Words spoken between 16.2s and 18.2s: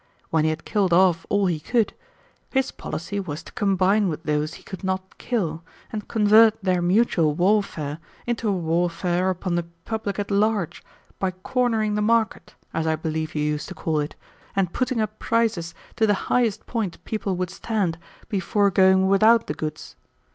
highest point people would stand